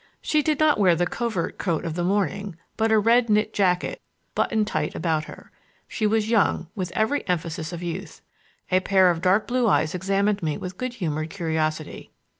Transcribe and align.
She 0.19 0.41
did 0.41 0.59
not 0.59 0.79
wear 0.79 0.95
the 0.95 1.05
covert 1.05 1.59
coat 1.59 1.85
of 1.85 1.93
the 1.93 2.03
morning, 2.03 2.55
but 2.75 2.91
a 2.91 2.97
red 2.97 3.29
knit 3.29 3.53
jacket, 3.53 4.01
buttoned 4.33 4.65
tight 4.65 4.95
about 4.95 5.25
her. 5.25 5.51
She 5.87 6.07
was 6.07 6.27
young 6.27 6.69
with 6.73 6.91
every 6.95 7.23
emphasis 7.27 7.71
of 7.71 7.83
youth. 7.83 8.23
A 8.71 8.79
pair 8.79 9.11
of 9.11 9.21
dark 9.21 9.45
blue 9.45 9.67
eyes 9.67 9.93
examined 9.93 10.41
me 10.41 10.57
with 10.57 10.79
good 10.79 10.95
humored 10.95 11.29
curiosity. 11.29 12.09